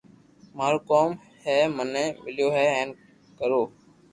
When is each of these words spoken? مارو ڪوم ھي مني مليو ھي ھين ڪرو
مارو 0.57 0.79
ڪوم 0.89 1.09
ھي 1.43 1.55
مني 1.75 2.05
مليو 2.23 2.47
ھي 2.55 2.65
ھين 2.73 2.89
ڪرو 3.39 3.61